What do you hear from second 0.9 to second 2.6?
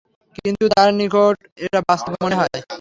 নিকট এটা বাস্তব মনে হয়।